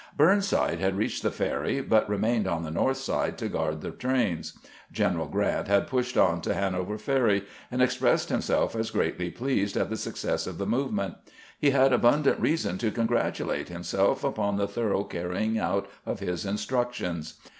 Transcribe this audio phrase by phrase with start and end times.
[0.17, 4.53] Burnside had reached the ferry, but remained on the north side to guard the trains.
[4.91, 9.91] Greneral Grant had pushed on to Hanover Ferry, and expressed himself as greatly pleased at
[9.91, 11.17] the success of the movement.
[11.59, 16.47] He had abundant reason to congratulate himself upon the thorough carry ing out of his
[16.47, 17.35] instructions.